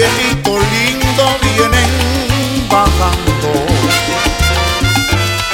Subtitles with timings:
[0.00, 1.90] viejito lindo vienen
[2.70, 3.50] bajando.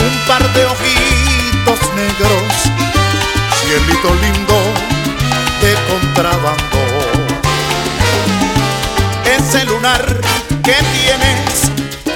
[0.06, 2.52] Un par de ojitos negros,
[3.60, 4.58] cielito lindo
[5.62, 6.80] de contrabando.
[9.36, 10.04] Ese lunar
[10.62, 11.72] que tienes,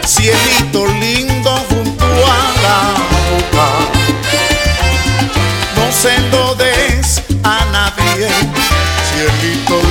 [0.06, 2.80] cielito lindo junto a la
[3.30, 3.68] boca.
[5.76, 8.28] No se lo des a nadie,
[9.08, 9.89] cielito lindo.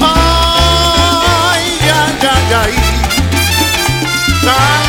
[0.00, 2.74] Ay, ay, ay, ay.
[4.48, 4.81] ay.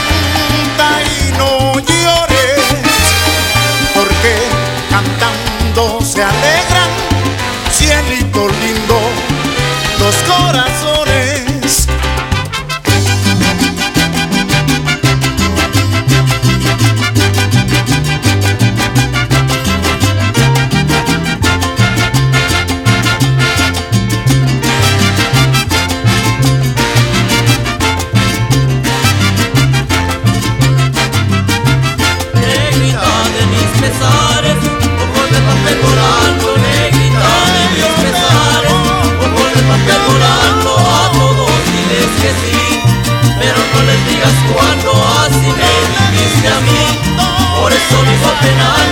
[44.54, 45.74] cuando así me
[46.12, 46.82] viviste a mí,
[47.60, 48.83] por eso mi condena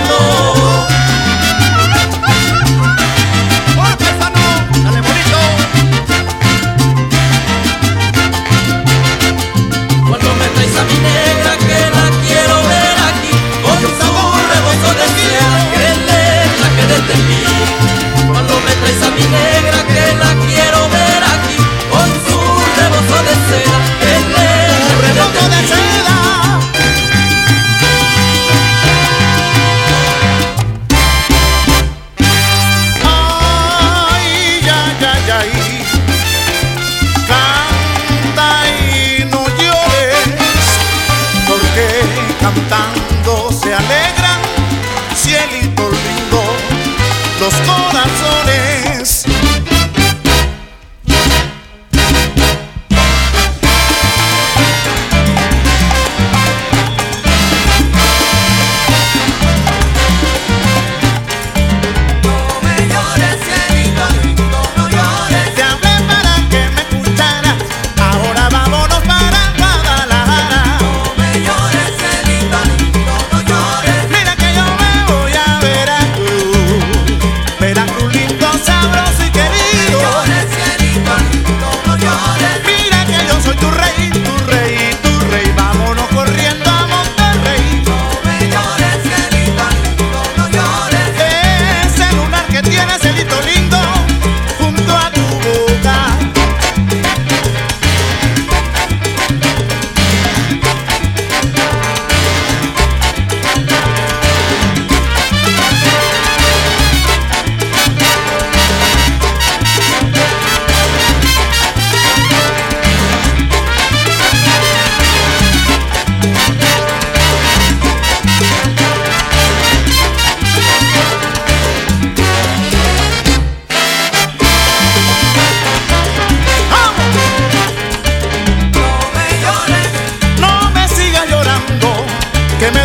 [47.42, 49.21] los corazones.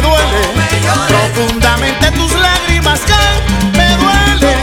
[0.07, 0.41] duele.
[1.09, 4.56] Profundamente tus lágrimas caen, me duele.